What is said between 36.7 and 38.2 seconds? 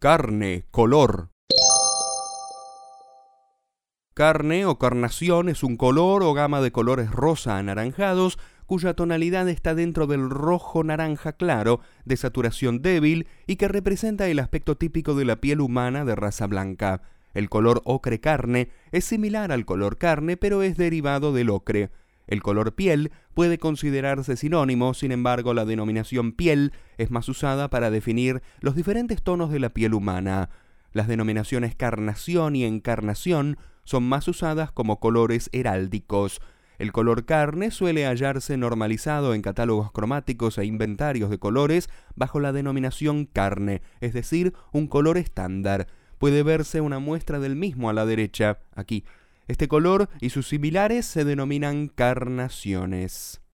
El color carne suele